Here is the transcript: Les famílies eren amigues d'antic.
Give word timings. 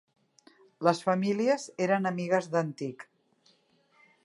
Les 0.87 1.01
famílies 1.09 1.67
eren 1.87 2.11
amigues 2.11 2.51
d'antic. 2.57 3.07